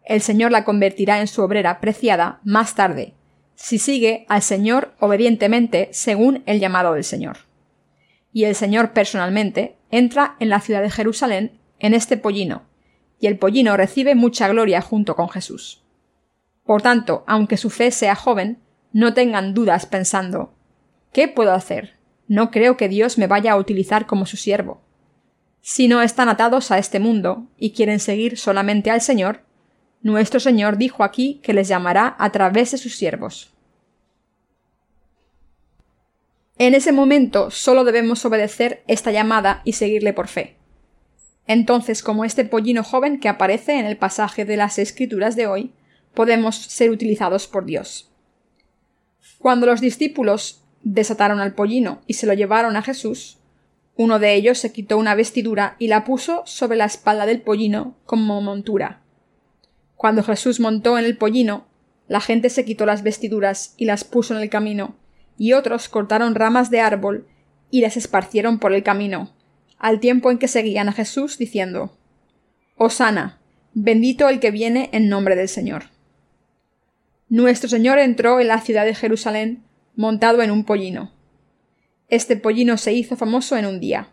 el 0.05 0.21
Señor 0.21 0.53
la 0.53 0.63
convertirá 0.63 1.19
en 1.19 1.27
su 1.27 1.41
obrera 1.41 1.81
preciada 1.81 2.39
más 2.45 2.73
tarde, 2.73 3.15
si 3.53 3.79
sigue 3.79 4.25
al 4.29 4.41
Señor 4.41 4.93
obedientemente 5.01 5.89
según 5.91 6.41
el 6.45 6.61
llamado 6.61 6.93
del 6.93 7.03
Señor. 7.03 7.39
Y 8.31 8.45
el 8.45 8.55
Señor 8.55 8.93
personalmente 8.93 9.75
entra 9.91 10.37
en 10.39 10.47
la 10.47 10.61
ciudad 10.61 10.81
de 10.81 10.89
Jerusalén 10.89 11.59
en 11.79 11.93
este 11.93 12.15
pollino, 12.15 12.61
y 13.19 13.27
el 13.27 13.37
pollino 13.37 13.75
recibe 13.75 14.15
mucha 14.15 14.47
gloria 14.47 14.79
junto 14.79 15.17
con 15.17 15.27
Jesús. 15.27 15.83
Por 16.63 16.81
tanto, 16.81 17.25
aunque 17.27 17.57
su 17.57 17.71
fe 17.71 17.91
sea 17.91 18.15
joven, 18.15 18.59
no 18.91 19.13
tengan 19.13 19.53
dudas 19.53 19.85
pensando 19.85 20.53
¿Qué 21.11 21.27
puedo 21.27 21.53
hacer? 21.53 21.95
No 22.27 22.51
creo 22.51 22.77
que 22.77 22.87
Dios 22.87 23.17
me 23.17 23.27
vaya 23.27 23.53
a 23.53 23.57
utilizar 23.57 24.05
como 24.05 24.25
su 24.25 24.37
siervo. 24.37 24.81
Si 25.61 25.87
no 25.87 26.01
están 26.01 26.29
atados 26.29 26.71
a 26.71 26.77
este 26.77 26.99
mundo 26.99 27.47
y 27.57 27.71
quieren 27.71 27.99
seguir 27.99 28.37
solamente 28.37 28.91
al 28.91 29.01
Señor, 29.01 29.41
nuestro 30.01 30.39
Señor 30.39 30.77
dijo 30.77 31.03
aquí 31.03 31.41
que 31.43 31.53
les 31.53 31.67
llamará 31.67 32.15
a 32.19 32.31
través 32.31 32.71
de 32.71 32.77
sus 32.77 32.95
siervos. 32.95 33.53
En 36.57 36.75
ese 36.75 36.91
momento 36.91 37.49
solo 37.51 37.83
debemos 37.83 38.23
obedecer 38.25 38.83
esta 38.87 39.11
llamada 39.11 39.61
y 39.63 39.73
seguirle 39.73 40.13
por 40.13 40.27
fe. 40.27 40.57
Entonces, 41.47 42.03
como 42.03 42.25
este 42.25 42.45
pollino 42.45 42.83
joven 42.83 43.19
que 43.19 43.29
aparece 43.29 43.79
en 43.79 43.85
el 43.85 43.97
pasaje 43.97 44.45
de 44.45 44.57
las 44.57 44.77
Escrituras 44.77 45.35
de 45.35 45.47
hoy, 45.47 45.73
podemos 46.13 46.55
ser 46.55 46.91
utilizados 46.91 47.47
por 47.47 47.65
Dios. 47.65 48.08
Cuando 49.37 49.65
los 49.65 49.81
discípulos 49.81 50.63
desataron 50.83 51.39
al 51.39 51.53
pollino 51.53 52.01
y 52.07 52.13
se 52.13 52.25
lo 52.27 52.33
llevaron 52.33 52.75
a 52.75 52.81
Jesús, 52.81 53.39
uno 53.95 54.17
de 54.17 54.33
ellos 54.33 54.57
se 54.57 54.71
quitó 54.71 54.97
una 54.97 55.15
vestidura 55.15 55.75
y 55.77 55.87
la 55.87 56.05
puso 56.05 56.43
sobre 56.45 56.77
la 56.77 56.85
espalda 56.85 57.25
del 57.25 57.41
pollino 57.41 57.95
como 58.05 58.41
montura. 58.41 59.01
Cuando 59.95 60.23
Jesús 60.23 60.61
montó 60.61 60.97
en 60.97 61.03
el 61.03 61.17
pollino, 61.17 61.65
la 62.07 62.21
gente 62.21 62.49
se 62.49 62.63
quitó 62.63 62.85
las 62.85 63.03
vestiduras 63.03 63.73
y 63.75 63.85
las 63.85 64.05
puso 64.05 64.33
en 64.33 64.41
el 64.41 64.49
camino, 64.49 64.95
y 65.37 65.53
otros 65.53 65.89
cortaron 65.89 66.35
ramas 66.35 66.69
de 66.69 66.79
árbol 66.79 67.27
y 67.69 67.81
las 67.81 67.97
esparcieron 67.97 68.59
por 68.59 68.73
el 68.73 68.83
camino, 68.83 69.33
al 69.77 69.99
tiempo 69.99 70.31
en 70.31 70.37
que 70.37 70.47
seguían 70.47 70.89
a 70.89 70.93
Jesús 70.93 71.37
diciendo 71.37 71.97
Hosana, 72.77 73.39
bendito 73.73 74.29
el 74.29 74.39
que 74.39 74.51
viene 74.51 74.89
en 74.93 75.09
nombre 75.09 75.35
del 75.35 75.49
Señor. 75.49 75.83
Nuestro 77.29 77.69
Señor 77.69 77.99
entró 77.99 78.39
en 78.39 78.47
la 78.47 78.59
ciudad 78.59 78.85
de 78.85 78.95
Jerusalén 78.95 79.63
montado 79.95 80.41
en 80.41 80.49
un 80.49 80.63
pollino. 80.63 81.11
Este 82.07 82.35
pollino 82.35 82.75
se 82.77 82.93
hizo 82.93 83.15
famoso 83.15 83.55
en 83.55 83.67
un 83.67 83.79
día. 83.79 84.09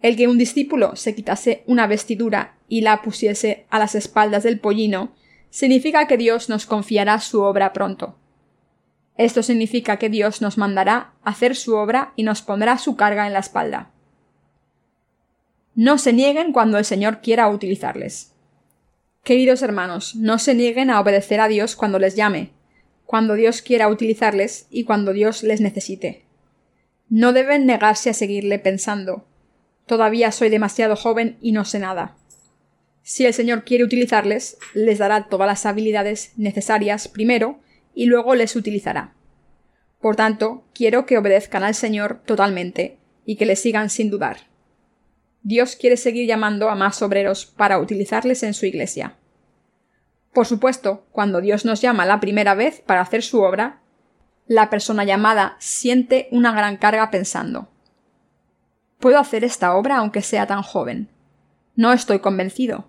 El 0.00 0.16
que 0.16 0.26
un 0.26 0.36
discípulo 0.36 0.96
se 0.96 1.14
quitase 1.14 1.62
una 1.68 1.86
vestidura 1.86 2.56
y 2.68 2.80
la 2.80 3.00
pusiese 3.00 3.66
a 3.70 3.78
las 3.78 3.94
espaldas 3.94 4.42
del 4.42 4.58
pollino 4.58 5.14
significa 5.50 6.08
que 6.08 6.16
Dios 6.16 6.48
nos 6.48 6.66
confiará 6.66 7.20
su 7.20 7.42
obra 7.42 7.72
pronto. 7.72 8.18
Esto 9.16 9.44
significa 9.44 9.96
que 9.96 10.08
Dios 10.08 10.42
nos 10.42 10.58
mandará 10.58 11.12
hacer 11.22 11.54
su 11.54 11.76
obra 11.76 12.12
y 12.16 12.24
nos 12.24 12.42
pondrá 12.42 12.76
su 12.78 12.96
carga 12.96 13.28
en 13.28 13.32
la 13.32 13.38
espalda. 13.38 13.92
No 15.76 15.98
se 15.98 16.12
nieguen 16.12 16.52
cuando 16.52 16.76
el 16.76 16.84
Señor 16.84 17.20
quiera 17.20 17.48
utilizarles. 17.48 18.33
Queridos 19.24 19.62
hermanos, 19.62 20.14
no 20.14 20.38
se 20.38 20.54
nieguen 20.54 20.90
a 20.90 21.00
obedecer 21.00 21.40
a 21.40 21.48
Dios 21.48 21.76
cuando 21.76 21.98
les 21.98 22.14
llame, 22.14 22.50
cuando 23.06 23.34
Dios 23.34 23.62
quiera 23.62 23.88
utilizarles 23.88 24.66
y 24.70 24.84
cuando 24.84 25.12
Dios 25.12 25.42
les 25.42 25.60
necesite. 25.60 26.24
No 27.08 27.32
deben 27.32 27.66
negarse 27.66 28.10
a 28.10 28.14
seguirle 28.14 28.58
pensando 28.58 29.26
Todavía 29.86 30.32
soy 30.32 30.48
demasiado 30.48 30.96
joven 30.96 31.36
y 31.40 31.52
no 31.52 31.64
sé 31.64 31.78
nada. 31.78 32.16
Si 33.02 33.26
el 33.26 33.34
Señor 33.34 33.64
quiere 33.64 33.84
utilizarles, 33.84 34.56
les 34.72 34.98
dará 34.98 35.28
todas 35.28 35.46
las 35.46 35.66
habilidades 35.66 36.32
necesarias 36.36 37.06
primero 37.06 37.60
y 37.94 38.06
luego 38.06 38.34
les 38.34 38.56
utilizará. 38.56 39.12
Por 40.00 40.16
tanto, 40.16 40.64
quiero 40.74 41.04
que 41.04 41.18
obedezcan 41.18 41.64
al 41.64 41.74
Señor 41.74 42.22
totalmente 42.24 42.96
y 43.26 43.36
que 43.36 43.46
le 43.46 43.56
sigan 43.56 43.90
sin 43.90 44.10
dudar. 44.10 44.53
Dios 45.44 45.76
quiere 45.76 45.96
seguir 45.96 46.26
llamando 46.26 46.68
a 46.68 46.74
más 46.74 47.00
obreros 47.02 47.46
para 47.46 47.78
utilizarles 47.78 48.42
en 48.42 48.54
su 48.54 48.66
iglesia. 48.66 49.14
Por 50.32 50.46
supuesto, 50.46 51.06
cuando 51.12 51.40
Dios 51.40 51.64
nos 51.64 51.80
llama 51.80 52.06
la 52.06 52.18
primera 52.18 52.54
vez 52.54 52.80
para 52.80 53.02
hacer 53.02 53.22
su 53.22 53.42
obra, 53.42 53.80
la 54.46 54.68
persona 54.68 55.04
llamada 55.04 55.56
siente 55.60 56.28
una 56.32 56.52
gran 56.52 56.76
carga 56.76 57.10
pensando 57.10 57.68
¿Puedo 58.98 59.18
hacer 59.18 59.44
esta 59.44 59.76
obra 59.76 59.98
aunque 59.98 60.22
sea 60.22 60.46
tan 60.46 60.62
joven? 60.62 61.10
No 61.76 61.92
estoy 61.92 62.20
convencido. 62.20 62.88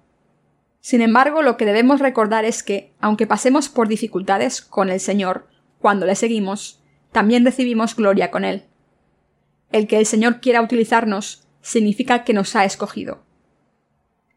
Sin 0.80 1.02
embargo, 1.02 1.42
lo 1.42 1.58
que 1.58 1.66
debemos 1.66 2.00
recordar 2.00 2.46
es 2.46 2.64
que, 2.64 2.94
aunque 3.02 3.28
pasemos 3.28 3.68
por 3.68 3.90
dificultades 3.90 4.62
con 4.62 4.90
el 4.90 5.02
Señor, 5.02 5.50
cuando 5.80 6.06
le 6.06 6.16
seguimos, 6.16 6.80
también 7.12 7.44
recibimos 7.44 7.98
gloria 7.98 8.32
con 8.32 8.46
Él. 8.46 8.64
El 9.74 9.88
que 9.88 9.98
el 9.98 10.06
Señor 10.06 10.40
quiera 10.40 10.62
utilizarnos 10.62 11.45
significa 11.66 12.24
que 12.24 12.34
nos 12.34 12.56
ha 12.56 12.66
escogido. 12.66 13.24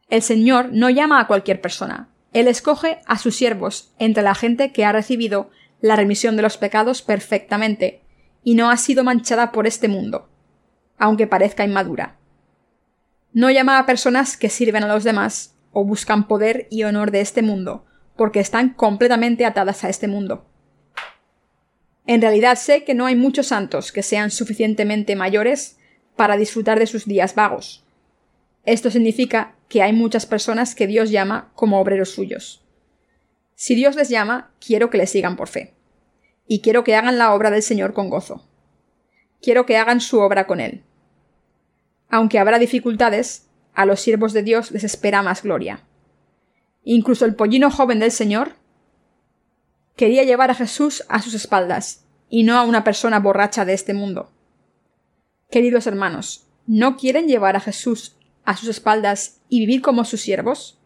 El 0.08 0.23
Señor 0.23 0.70
no 0.73 0.90
llama 0.90 1.20
a 1.20 1.26
cualquier 1.26 1.61
persona, 1.61 2.08
Él 2.32 2.49
escoge 2.49 3.00
a 3.06 3.18
sus 3.18 3.37
siervos 3.37 3.92
entre 3.99 4.23
la 4.23 4.35
gente 4.35 4.73
que 4.73 4.85
ha 4.85 4.92
recibido 4.92 5.50
la 5.80 5.97
remisión 5.97 6.37
de 6.37 6.42
los 6.42 6.56
pecados 6.56 7.02
perfectamente 7.02 8.02
y 8.42 8.54
no 8.54 8.70
ha 8.70 8.76
sido 8.76 9.04
manchada 9.04 9.52
por 9.52 9.66
este 9.66 9.88
mundo 9.88 10.28
aunque 10.99 11.26
parezca 11.26 11.64
inmadura. 11.64 12.16
No 13.32 13.50
llama 13.50 13.78
a 13.78 13.87
personas 13.87 14.37
que 14.37 14.50
sirven 14.50 14.85
a 14.85 14.88
los 14.88 15.04
demás 15.04 15.56
o 15.73 15.85
buscan 15.85 16.26
poder 16.26 16.66
y 16.70 16.82
honor 16.82 17.11
de 17.11 17.20
este 17.20 17.42
mundo, 17.42 17.87
porque 18.16 18.40
están 18.40 18.70
completamente 18.70 19.44
atadas 19.44 19.85
a 19.85 19.88
este 19.88 20.08
mundo. 20.08 20.47
En 22.06 22.20
realidad 22.20 22.56
sé 22.56 22.85
que 22.85 22.94
no 22.94 23.06
hay 23.06 23.14
muchos 23.14 23.49
santos 23.49 23.92
que 23.92 24.02
sean 24.02 24.30
suficientemente 24.30 25.14
mayores 25.14 25.77
para 26.19 26.37
disfrutar 26.37 26.81
de 26.81 26.89
sus 26.89 27.07
días 27.07 27.37
vagos. 27.37 27.85
Esto 28.65 28.91
significa 28.91 29.55
que 29.69 29.83
hay 29.83 29.93
muchas 29.93 30.27
personas 30.27 30.75
que 30.75 30.89
Dios 30.89 31.13
llama 31.13 31.53
como 31.55 31.81
obreros 31.81 32.11
suyos. 32.11 32.61
Si 33.55 33.77
Dios 33.77 33.95
les 33.95 34.09
llama, 34.09 34.51
quiero 34.59 34.91
que 34.91 34.99
le 34.99 35.07
sigan 35.07 35.37
por 35.37 35.47
fe. 35.47 35.75
Y 36.49 36.61
quiero 36.61 36.83
que 36.83 36.97
hagan 36.97 37.19
la 37.19 37.33
obra 37.33 37.53
del 37.53 37.63
Señor 37.63 37.93
con 37.93 38.11
gozo. 38.11 38.45
Quiero 39.41 39.65
que 39.65 39.77
hagan 39.77 40.01
su 40.01 40.19
obra 40.19 40.49
con 40.49 40.59
Él. 40.59 40.83
Aunque 42.11 42.41
habrá 42.41 42.59
dificultades, 42.59 43.47
a 43.73 43.87
los 43.87 44.01
siervos 44.01 44.33
de 44.33 44.43
Dios 44.43 44.73
les 44.73 44.83
espera 44.83 45.23
más 45.23 45.45
gloria. 45.45 45.85
Incluso 46.83 47.27
el 47.27 47.37
pollino 47.37 47.71
joven 47.71 48.01
del 48.01 48.11
Señor 48.11 48.55
quería 49.95 50.25
llevar 50.25 50.51
a 50.51 50.57
Jesús 50.57 51.05
a 51.09 51.23
sus 51.23 51.35
espaldas, 51.35 52.05
y 52.29 52.43
no 52.43 52.59
a 52.59 52.65
una 52.65 52.83
persona 52.83 53.21
borracha 53.21 53.65
de 53.65 53.75
este 53.75 53.95
mundo. 53.95 54.33
Queridos 55.50 55.87
hermanos, 55.87 56.47
¿no 56.67 56.99
quieren 56.99 57.26
llevar 57.26 57.57
a 57.57 57.61
Jesús 57.61 58.17
a 58.45 58.55
sus 58.55 58.69
espaldas 58.69 59.40
y 59.49 59.61
vivir 59.61 59.81
como 59.81 60.05
sus 60.05 60.21
siervos? 60.21 60.78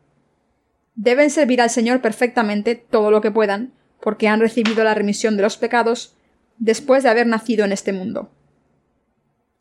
Deben 0.94 1.30
servir 1.30 1.60
al 1.60 1.70
Señor 1.70 2.00
perfectamente 2.00 2.76
todo 2.76 3.10
lo 3.10 3.20
que 3.20 3.32
puedan, 3.32 3.72
porque 4.00 4.28
han 4.28 4.38
recibido 4.38 4.84
la 4.84 4.94
remisión 4.94 5.36
de 5.36 5.42
los 5.42 5.56
pecados 5.56 6.14
después 6.58 7.02
de 7.02 7.08
haber 7.08 7.26
nacido 7.26 7.64
en 7.64 7.72
este 7.72 7.92
mundo. 7.92 8.30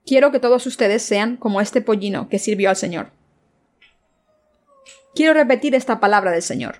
Quiero 0.05 0.31
que 0.31 0.39
todos 0.39 0.67
ustedes 0.67 1.01
sean 1.01 1.35
como 1.35 1.61
este 1.61 1.81
pollino 1.81 2.29
que 2.29 2.37
sirvió 2.37 2.69
al 2.69 2.75
Señor. 2.75 3.09
Quiero 5.15 5.33
repetir 5.33 5.73
esta 5.73 5.99
palabra 5.99 6.31
del 6.31 6.43
Señor. 6.43 6.75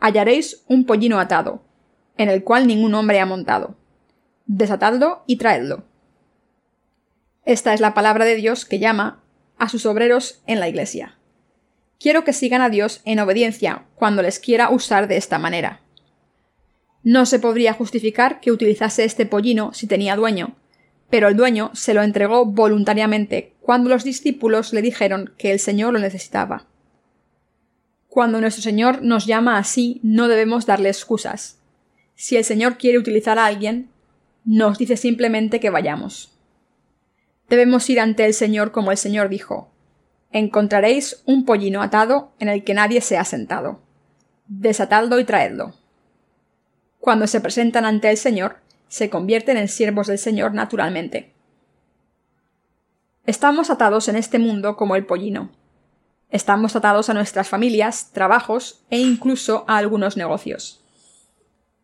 Hallaréis 0.00 0.64
un 0.66 0.84
pollino 0.84 1.20
atado, 1.20 1.62
en 2.16 2.28
el 2.28 2.42
cual 2.42 2.66
ningún 2.66 2.94
hombre 2.94 3.20
ha 3.20 3.26
montado. 3.26 3.76
Desatadlo 4.46 5.22
y 5.26 5.36
traedlo. 5.36 5.84
Esta 7.46 7.74
es 7.74 7.80
la 7.80 7.92
palabra 7.92 8.24
de 8.24 8.36
Dios 8.36 8.64
que 8.64 8.78
llama 8.78 9.22
a 9.58 9.68
sus 9.68 9.84
obreros 9.84 10.42
en 10.46 10.60
la 10.60 10.68
Iglesia. 10.68 11.18
Quiero 12.00 12.24
que 12.24 12.32
sigan 12.32 12.62
a 12.62 12.70
Dios 12.70 13.02
en 13.04 13.18
obediencia 13.18 13.84
cuando 13.94 14.22
les 14.22 14.38
quiera 14.38 14.70
usar 14.70 15.08
de 15.08 15.16
esta 15.16 15.38
manera. 15.38 15.80
No 17.02 17.26
se 17.26 17.38
podría 17.38 17.74
justificar 17.74 18.40
que 18.40 18.50
utilizase 18.50 19.04
este 19.04 19.26
pollino 19.26 19.74
si 19.74 19.86
tenía 19.86 20.16
dueño, 20.16 20.56
pero 21.10 21.28
el 21.28 21.36
dueño 21.36 21.70
se 21.74 21.92
lo 21.92 22.02
entregó 22.02 22.46
voluntariamente 22.46 23.52
cuando 23.60 23.90
los 23.90 24.04
discípulos 24.04 24.72
le 24.72 24.80
dijeron 24.80 25.34
que 25.36 25.52
el 25.52 25.60
Señor 25.60 25.92
lo 25.92 25.98
necesitaba. 25.98 26.66
Cuando 28.08 28.40
nuestro 28.40 28.62
Señor 28.62 29.02
nos 29.02 29.26
llama 29.26 29.58
así, 29.58 30.00
no 30.02 30.28
debemos 30.28 30.66
darle 30.66 30.88
excusas. 30.88 31.60
Si 32.14 32.36
el 32.36 32.44
Señor 32.44 32.78
quiere 32.78 32.98
utilizar 32.98 33.38
a 33.38 33.46
alguien, 33.46 33.90
nos 34.44 34.78
dice 34.78 34.96
simplemente 34.96 35.60
que 35.60 35.70
vayamos. 35.70 36.33
Debemos 37.54 37.88
ir 37.88 38.00
ante 38.00 38.26
el 38.26 38.34
Señor 38.34 38.72
como 38.72 38.90
el 38.90 38.96
Señor 38.96 39.28
dijo 39.28 39.70
Encontraréis 40.32 41.22
un 41.24 41.44
pollino 41.44 41.82
atado 41.82 42.32
en 42.40 42.48
el 42.48 42.64
que 42.64 42.74
nadie 42.74 43.00
se 43.00 43.16
ha 43.16 43.24
sentado. 43.24 43.80
Desatadlo 44.48 45.20
y 45.20 45.24
traedlo. 45.24 45.72
Cuando 46.98 47.28
se 47.28 47.40
presentan 47.40 47.84
ante 47.84 48.10
el 48.10 48.16
Señor, 48.16 48.56
se 48.88 49.08
convierten 49.08 49.56
en 49.56 49.68
siervos 49.68 50.08
del 50.08 50.18
Señor 50.18 50.52
naturalmente. 50.52 51.32
Estamos 53.24 53.70
atados 53.70 54.08
en 54.08 54.16
este 54.16 54.40
mundo 54.40 54.74
como 54.74 54.96
el 54.96 55.06
pollino. 55.06 55.52
Estamos 56.30 56.74
atados 56.74 57.08
a 57.08 57.14
nuestras 57.14 57.48
familias, 57.48 58.10
trabajos 58.10 58.82
e 58.90 58.98
incluso 58.98 59.64
a 59.68 59.76
algunos 59.76 60.16
negocios. 60.16 60.82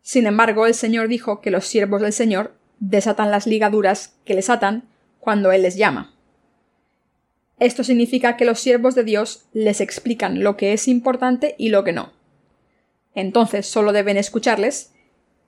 Sin 0.01 0.27
embargo, 0.27 0.65
el 0.65 0.73
Señor 0.73 1.07
dijo 1.07 1.39
que 1.39 1.49
los 1.49 1.65
siervos 1.65 2.01
del 2.01 2.11
Señor 2.11 2.57
desatan 2.81 3.31
las 3.31 3.47
ligaduras 3.47 4.17
que 4.25 4.33
les 4.33 4.49
atan 4.49 4.90
cuando 5.21 5.53
Él 5.53 5.61
les 5.61 5.77
llama. 5.77 6.13
Esto 7.59 7.83
significa 7.83 8.35
que 8.35 8.43
los 8.43 8.59
siervos 8.59 8.95
de 8.95 9.03
Dios 9.03 9.45
les 9.53 9.79
explican 9.79 10.43
lo 10.43 10.57
que 10.57 10.73
es 10.73 10.87
importante 10.87 11.55
y 11.57 11.69
lo 11.69 11.83
que 11.83 11.93
no. 11.93 12.11
Entonces 13.13 13.67
solo 13.67 13.93
deben 13.93 14.17
escucharles 14.17 14.91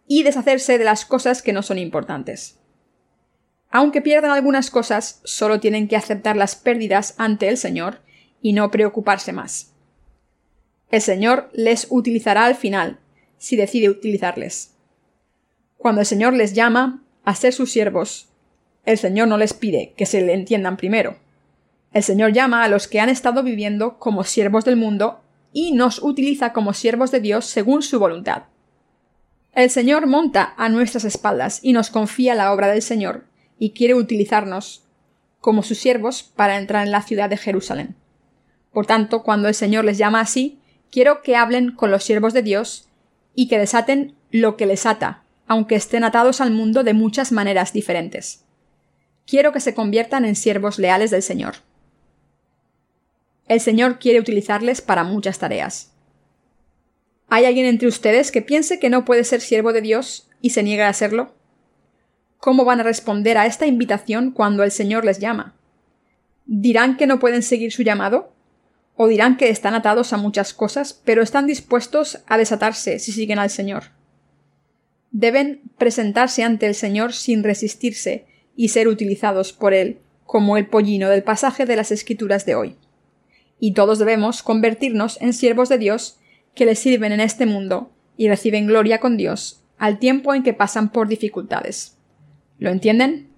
y 0.07 0.23
deshacerse 0.23 0.77
de 0.77 0.83
las 0.85 1.05
cosas 1.05 1.41
que 1.41 1.53
no 1.53 1.63
son 1.63 1.79
importantes. 1.79 2.59
Aunque 3.71 4.01
pierdan 4.01 4.29
algunas 4.29 4.69
cosas, 4.69 5.21
solo 5.23 5.59
tienen 5.59 5.87
que 5.87 5.95
aceptar 5.95 6.37
las 6.37 6.55
pérdidas 6.55 7.15
ante 7.17 7.49
el 7.49 7.57
Señor 7.57 8.01
y 8.41 8.53
no 8.53 8.69
preocuparse 8.69 9.33
más. 9.33 9.73
El 10.91 11.01
Señor 11.01 11.49
les 11.53 11.87
utilizará 11.89 12.45
al 12.45 12.53
final, 12.53 12.99
si 13.39 13.55
decide 13.55 13.89
utilizarles. 13.89 14.75
Cuando 15.77 16.01
el 16.01 16.07
Señor 16.07 16.33
les 16.33 16.53
llama 16.53 17.03
a 17.25 17.33
ser 17.33 17.53
sus 17.53 17.71
siervos, 17.71 18.29
el 18.85 18.97
Señor 18.97 19.27
no 19.27 19.37
les 19.37 19.53
pide 19.53 19.93
que 19.95 20.05
se 20.05 20.21
le 20.21 20.33
entiendan 20.33 20.77
primero. 20.77 21.17
El 21.93 22.03
Señor 22.03 22.33
llama 22.33 22.63
a 22.63 22.67
los 22.67 22.87
que 22.87 22.99
han 22.99 23.09
estado 23.09 23.43
viviendo 23.43 23.97
como 23.99 24.23
siervos 24.23 24.65
del 24.65 24.75
mundo 24.75 25.21
y 25.53 25.71
nos 25.71 26.01
utiliza 26.01 26.51
como 26.51 26.73
siervos 26.73 27.11
de 27.11 27.19
Dios 27.19 27.45
según 27.45 27.83
su 27.83 27.99
voluntad. 27.99 28.43
El 29.53 29.69
Señor 29.69 30.07
monta 30.07 30.55
a 30.57 30.67
nuestras 30.69 31.05
espaldas 31.05 31.59
y 31.61 31.73
nos 31.73 31.91
confía 31.91 32.33
la 32.33 32.51
obra 32.51 32.67
del 32.67 32.81
Señor 32.81 33.25
y 33.59 33.69
quiere 33.71 33.93
utilizarnos 33.93 34.83
como 35.39 35.61
sus 35.61 35.77
siervos 35.77 36.23
para 36.23 36.57
entrar 36.57 36.85
en 36.85 36.91
la 36.91 37.03
ciudad 37.03 37.29
de 37.29 37.37
Jerusalén. 37.37 37.95
Por 38.71 38.87
tanto, 38.87 39.21
cuando 39.21 39.47
el 39.47 39.53
Señor 39.53 39.85
les 39.85 39.99
llama 39.99 40.21
así, 40.21 40.59
quiero 40.91 41.21
que 41.21 41.35
hablen 41.35 41.71
con 41.71 41.91
los 41.91 42.03
siervos 42.03 42.33
de 42.33 42.41
Dios 42.41 42.89
y 43.35 43.47
que 43.47 43.59
desaten 43.59 44.15
lo 44.31 44.57
que 44.57 44.65
les 44.65 44.87
ata, 44.87 45.23
aunque 45.45 45.75
estén 45.75 46.03
atados 46.03 46.41
al 46.41 46.49
mundo 46.49 46.83
de 46.83 46.93
muchas 46.93 47.31
maneras 47.31 47.73
diferentes. 47.73 48.42
Quiero 49.25 49.51
que 49.51 49.59
se 49.59 49.73
conviertan 49.73 50.25
en 50.25 50.35
siervos 50.35 50.79
leales 50.79 51.11
del 51.11 51.21
Señor. 51.21 51.55
El 53.47 53.59
Señor 53.59 53.99
quiere 53.99 54.19
utilizarles 54.19 54.81
para 54.81 55.03
muchas 55.03 55.39
tareas. 55.39 55.91
¿Hay 57.29 57.45
alguien 57.45 57.65
entre 57.65 57.87
ustedes 57.87 58.31
que 58.31 58.41
piense 58.41 58.79
que 58.79 58.89
no 58.89 59.05
puede 59.05 59.23
ser 59.23 59.41
siervo 59.41 59.73
de 59.73 59.81
Dios 59.81 60.29
y 60.41 60.51
se 60.51 60.63
niega 60.63 60.87
a 60.87 60.93
serlo? 60.93 61.33
¿Cómo 62.37 62.65
van 62.65 62.81
a 62.81 62.83
responder 62.83 63.37
a 63.37 63.45
esta 63.45 63.65
invitación 63.65 64.31
cuando 64.31 64.63
el 64.63 64.71
Señor 64.71 65.05
les 65.05 65.19
llama? 65.19 65.55
¿Dirán 66.45 66.97
que 66.97 67.07
no 67.07 67.19
pueden 67.19 67.41
seguir 67.41 67.71
su 67.71 67.83
llamado? 67.83 68.33
¿O 68.95 69.07
dirán 69.07 69.37
que 69.37 69.49
están 69.49 69.73
atados 69.73 70.13
a 70.13 70.17
muchas 70.17 70.53
cosas, 70.53 70.93
pero 71.05 71.23
están 71.23 71.47
dispuestos 71.47 72.19
a 72.27 72.37
desatarse 72.37 72.99
si 72.99 73.11
siguen 73.11 73.39
al 73.39 73.49
Señor? 73.49 73.85
deben 75.13 75.61
presentarse 75.77 76.43
ante 76.43 76.65
el 76.65 76.75
Señor 76.75 77.13
sin 77.13 77.43
resistirse 77.43 78.25
y 78.55 78.69
ser 78.69 78.87
utilizados 78.87 79.53
por 79.53 79.73
Él, 79.73 79.99
como 80.25 80.57
el 80.57 80.67
pollino 80.67 81.09
del 81.09 81.23
pasaje 81.23 81.65
de 81.65 81.75
las 81.75 81.91
Escrituras 81.91 82.45
de 82.45 82.55
hoy. 82.55 82.75
Y 83.59 83.73
todos 83.73 83.99
debemos 83.99 84.43
convertirnos 84.43 85.21
en 85.21 85.33
siervos 85.33 85.69
de 85.69 85.77
Dios 85.77 86.19
que 86.55 86.65
le 86.65 86.75
sirven 86.75 87.11
en 87.11 87.19
este 87.19 87.45
mundo 87.45 87.91
y 88.17 88.27
reciben 88.27 88.67
gloria 88.67 88.99
con 88.99 89.17
Dios 89.17 89.63
al 89.77 89.99
tiempo 89.99 90.33
en 90.33 90.43
que 90.43 90.53
pasan 90.53 90.91
por 90.91 91.07
dificultades. 91.07 91.97
¿Lo 92.57 92.69
entienden? 92.69 93.29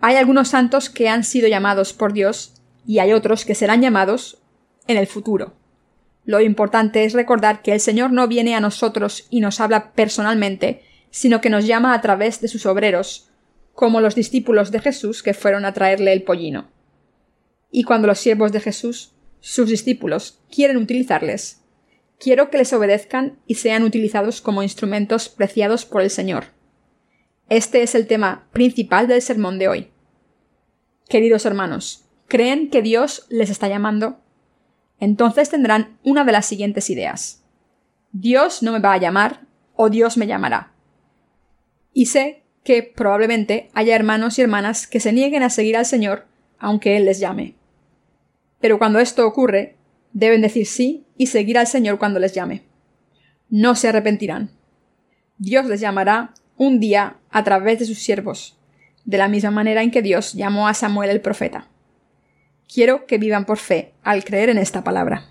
Hay 0.00 0.16
algunos 0.16 0.48
santos 0.48 0.88
que 0.88 1.08
han 1.08 1.24
sido 1.24 1.48
llamados 1.48 1.92
por 1.92 2.12
Dios 2.12 2.54
y 2.86 2.98
hay 2.98 3.12
otros 3.12 3.44
que 3.44 3.54
serán 3.54 3.82
llamados 3.82 4.38
en 4.86 4.96
el 4.96 5.06
futuro. 5.06 5.54
Lo 6.24 6.40
importante 6.40 7.04
es 7.04 7.12
recordar 7.12 7.62
que 7.62 7.72
el 7.72 7.80
Señor 7.80 8.12
no 8.12 8.28
viene 8.28 8.54
a 8.54 8.60
nosotros 8.60 9.26
y 9.30 9.40
nos 9.40 9.60
habla 9.60 9.92
personalmente, 9.92 10.82
sino 11.10 11.40
que 11.40 11.50
nos 11.50 11.66
llama 11.66 11.92
a 11.92 12.00
través 12.00 12.40
de 12.40 12.48
sus 12.48 12.66
obreros, 12.66 13.29
como 13.80 14.02
los 14.02 14.14
discípulos 14.14 14.72
de 14.72 14.80
Jesús 14.80 15.22
que 15.22 15.32
fueron 15.32 15.64
a 15.64 15.72
traerle 15.72 16.12
el 16.12 16.22
pollino. 16.22 16.68
Y 17.70 17.84
cuando 17.84 18.08
los 18.08 18.18
siervos 18.18 18.52
de 18.52 18.60
Jesús, 18.60 19.14
sus 19.40 19.70
discípulos, 19.70 20.38
quieren 20.54 20.76
utilizarles, 20.76 21.62
quiero 22.18 22.50
que 22.50 22.58
les 22.58 22.74
obedezcan 22.74 23.38
y 23.46 23.54
sean 23.54 23.82
utilizados 23.82 24.42
como 24.42 24.62
instrumentos 24.62 25.30
preciados 25.30 25.86
por 25.86 26.02
el 26.02 26.10
Señor. 26.10 26.48
Este 27.48 27.82
es 27.82 27.94
el 27.94 28.06
tema 28.06 28.50
principal 28.52 29.08
del 29.08 29.22
sermón 29.22 29.58
de 29.58 29.68
hoy. 29.68 29.90
Queridos 31.08 31.46
hermanos, 31.46 32.04
¿creen 32.28 32.68
que 32.68 32.82
Dios 32.82 33.24
les 33.30 33.48
está 33.48 33.66
llamando? 33.66 34.20
Entonces 34.98 35.48
tendrán 35.48 35.98
una 36.04 36.26
de 36.26 36.32
las 36.32 36.44
siguientes 36.44 36.90
ideas. 36.90 37.46
Dios 38.12 38.62
no 38.62 38.72
me 38.72 38.80
va 38.80 38.92
a 38.92 38.98
llamar 38.98 39.46
o 39.74 39.88
Dios 39.88 40.18
me 40.18 40.26
llamará. 40.26 40.74
Y 41.94 42.06
sé 42.06 42.44
que 42.64 42.82
probablemente 42.82 43.70
haya 43.72 43.96
hermanos 43.96 44.38
y 44.38 44.42
hermanas 44.42 44.86
que 44.86 45.00
se 45.00 45.12
nieguen 45.12 45.42
a 45.42 45.50
seguir 45.50 45.76
al 45.76 45.86
Señor 45.86 46.26
aunque 46.60 46.96
Él 46.96 47.06
les 47.06 47.18
llame. 47.18 47.54
Pero 48.60 48.78
cuando 48.78 49.00
esto 49.00 49.26
ocurre, 49.26 49.76
deben 50.12 50.42
decir 50.42 50.66
sí 50.66 51.06
y 51.16 51.26
seguir 51.26 51.58
al 51.58 51.66
Señor 51.66 51.98
cuando 51.98 52.20
les 52.20 52.34
llame. 52.34 52.62
No 53.48 53.74
se 53.74 53.88
arrepentirán. 53.88 54.50
Dios 55.38 55.66
les 55.66 55.80
llamará 55.80 56.34
un 56.56 56.78
día 56.78 57.16
a 57.30 57.42
través 57.42 57.78
de 57.78 57.86
sus 57.86 57.98
siervos, 57.98 58.58
de 59.06 59.16
la 59.16 59.28
misma 59.28 59.50
manera 59.50 59.82
en 59.82 59.90
que 59.90 60.02
Dios 60.02 60.34
llamó 60.34 60.68
a 60.68 60.74
Samuel 60.74 61.10
el 61.10 61.22
profeta. 61.22 61.68
Quiero 62.72 63.06
que 63.06 63.18
vivan 63.18 63.46
por 63.46 63.58
fe 63.58 63.94
al 64.02 64.22
creer 64.22 64.50
en 64.50 64.58
esta 64.58 64.84
palabra. 64.84 65.24